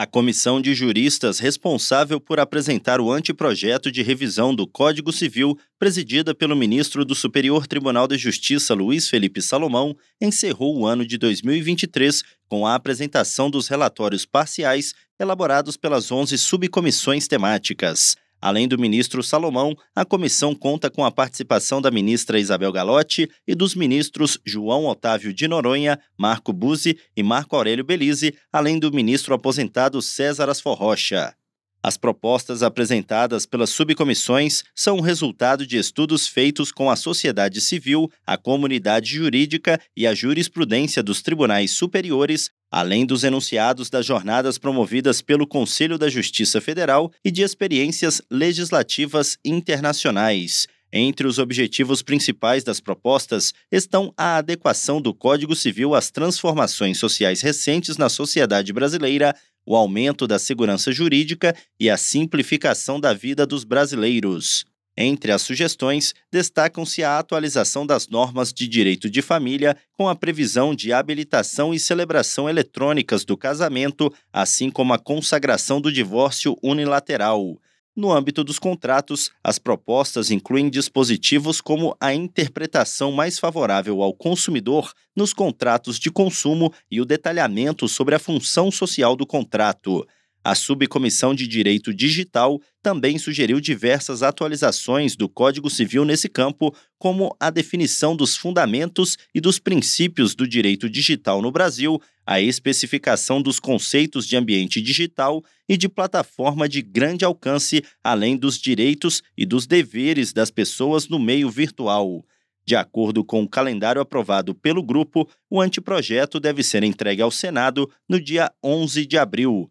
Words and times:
A 0.00 0.06
comissão 0.06 0.62
de 0.62 0.72
juristas 0.72 1.40
responsável 1.40 2.18
por 2.18 2.40
apresentar 2.40 3.02
o 3.02 3.12
anteprojeto 3.12 3.92
de 3.92 4.00
revisão 4.00 4.54
do 4.54 4.66
Código 4.66 5.12
Civil, 5.12 5.58
presidida 5.78 6.34
pelo 6.34 6.56
ministro 6.56 7.04
do 7.04 7.14
Superior 7.14 7.66
Tribunal 7.66 8.08
de 8.08 8.16
Justiça 8.16 8.72
Luiz 8.72 9.10
Felipe 9.10 9.42
Salomão, 9.42 9.94
encerrou 10.18 10.78
o 10.78 10.86
ano 10.86 11.04
de 11.04 11.18
2023 11.18 12.22
com 12.48 12.66
a 12.66 12.76
apresentação 12.76 13.50
dos 13.50 13.68
relatórios 13.68 14.24
parciais 14.24 14.94
elaborados 15.18 15.76
pelas 15.76 16.10
11 16.10 16.38
subcomissões 16.38 17.28
temáticas. 17.28 18.16
Além 18.40 18.66
do 18.66 18.78
ministro 18.78 19.22
Salomão, 19.22 19.76
a 19.94 20.04
comissão 20.04 20.54
conta 20.54 20.90
com 20.90 21.04
a 21.04 21.10
participação 21.10 21.80
da 21.82 21.90
ministra 21.90 22.40
Isabel 22.40 22.72
Galotti 22.72 23.30
e 23.46 23.54
dos 23.54 23.74
ministros 23.74 24.38
João 24.46 24.86
Otávio 24.86 25.34
de 25.34 25.46
Noronha, 25.46 25.98
Marco 26.16 26.52
Buzzi 26.52 26.98
e 27.14 27.22
Marco 27.22 27.54
Aurélio 27.54 27.84
Belize, 27.84 28.34
além 28.50 28.78
do 28.78 28.90
ministro 28.90 29.34
aposentado 29.34 30.00
César 30.00 30.48
Asforrocha. 30.48 31.34
As 31.82 31.96
propostas 31.96 32.62
apresentadas 32.62 33.46
pelas 33.46 33.70
subcomissões 33.70 34.62
são 34.74 34.98
o 34.98 35.00
resultado 35.00 35.66
de 35.66 35.78
estudos 35.78 36.26
feitos 36.26 36.70
com 36.70 36.90
a 36.90 36.96
sociedade 36.96 37.60
civil, 37.60 38.10
a 38.26 38.36
comunidade 38.36 39.14
jurídica 39.14 39.80
e 39.96 40.06
a 40.06 40.14
jurisprudência 40.14 41.02
dos 41.02 41.22
tribunais 41.22 41.70
superiores, 41.70 42.50
além 42.70 43.04
dos 43.04 43.24
enunciados 43.24 43.90
das 43.90 44.06
jornadas 44.06 44.58
promovidas 44.58 45.20
pelo 45.20 45.46
Conselho 45.46 45.98
da 45.98 46.08
Justiça 46.08 46.60
Federal 46.60 47.10
e 47.24 47.30
de 47.30 47.42
experiências 47.42 48.22
legislativas 48.30 49.36
internacionais. 49.44 50.68
Entre 50.92 51.26
os 51.26 51.38
objetivos 51.38 52.02
principais 52.02 52.64
das 52.64 52.80
propostas 52.80 53.54
estão 53.70 54.12
a 54.16 54.36
adequação 54.36 55.00
do 55.00 55.14
Código 55.14 55.54
Civil 55.54 55.94
às 55.94 56.10
transformações 56.10 56.98
sociais 56.98 57.40
recentes 57.40 57.96
na 57.96 58.08
sociedade 58.08 58.72
brasileira 58.72 59.34
o 59.64 59.76
aumento 59.76 60.26
da 60.26 60.38
segurança 60.38 60.90
jurídica 60.90 61.54
e 61.78 61.88
a 61.88 61.96
simplificação 61.96 62.98
da 62.98 63.12
vida 63.12 63.46
dos 63.46 63.62
brasileiros. 63.62 64.64
Entre 64.96 65.32
as 65.32 65.42
sugestões, 65.42 66.14
destacam-se 66.30 67.02
a 67.02 67.18
atualização 67.18 67.86
das 67.86 68.08
normas 68.08 68.52
de 68.52 68.68
direito 68.68 69.08
de 69.08 69.22
família, 69.22 69.76
com 69.96 70.08
a 70.08 70.14
previsão 70.14 70.74
de 70.74 70.92
habilitação 70.92 71.72
e 71.72 71.78
celebração 71.78 72.48
eletrônicas 72.48 73.24
do 73.24 73.36
casamento, 73.36 74.12
assim 74.32 74.70
como 74.70 74.92
a 74.92 74.98
consagração 74.98 75.80
do 75.80 75.92
divórcio 75.92 76.56
unilateral. 76.62 77.56
No 77.96 78.12
âmbito 78.12 78.44
dos 78.44 78.58
contratos, 78.58 79.30
as 79.42 79.58
propostas 79.58 80.30
incluem 80.30 80.70
dispositivos 80.70 81.60
como 81.60 81.96
a 82.00 82.14
interpretação 82.14 83.10
mais 83.10 83.38
favorável 83.38 84.02
ao 84.02 84.14
consumidor 84.14 84.92
nos 85.14 85.32
contratos 85.32 85.98
de 85.98 86.10
consumo 86.10 86.72
e 86.90 87.00
o 87.00 87.04
detalhamento 87.04 87.88
sobre 87.88 88.14
a 88.14 88.18
função 88.18 88.70
social 88.70 89.16
do 89.16 89.26
contrato. 89.26 90.06
A 90.42 90.54
Subcomissão 90.54 91.34
de 91.34 91.46
Direito 91.46 91.92
Digital 91.92 92.62
também 92.82 93.18
sugeriu 93.18 93.60
diversas 93.60 94.22
atualizações 94.22 95.14
do 95.14 95.28
Código 95.28 95.68
Civil 95.68 96.02
nesse 96.02 96.30
campo, 96.30 96.74
como 96.98 97.36
a 97.38 97.50
definição 97.50 98.16
dos 98.16 98.38
fundamentos 98.38 99.18
e 99.34 99.40
dos 99.40 99.58
princípios 99.58 100.34
do 100.34 100.48
direito 100.48 100.88
digital 100.88 101.42
no 101.42 101.50
Brasil, 101.50 102.00
a 102.24 102.40
especificação 102.40 103.42
dos 103.42 103.60
conceitos 103.60 104.26
de 104.26 104.34
ambiente 104.34 104.80
digital 104.80 105.44
e 105.68 105.76
de 105.76 105.90
plataforma 105.90 106.66
de 106.66 106.80
grande 106.80 107.22
alcance, 107.22 107.84
além 108.02 108.34
dos 108.34 108.58
direitos 108.58 109.22
e 109.36 109.44
dos 109.44 109.66
deveres 109.66 110.32
das 110.32 110.50
pessoas 110.50 111.06
no 111.06 111.18
meio 111.18 111.50
virtual. 111.50 112.24
De 112.64 112.74
acordo 112.74 113.22
com 113.22 113.42
o 113.42 113.48
calendário 113.48 114.00
aprovado 114.00 114.54
pelo 114.54 114.82
grupo, 114.82 115.28
o 115.50 115.60
anteprojeto 115.60 116.40
deve 116.40 116.62
ser 116.62 116.82
entregue 116.82 117.20
ao 117.20 117.30
Senado 117.30 117.90
no 118.08 118.18
dia 118.18 118.50
11 118.64 119.04
de 119.04 119.18
abril. 119.18 119.70